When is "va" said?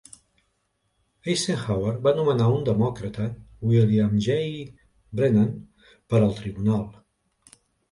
2.07-2.13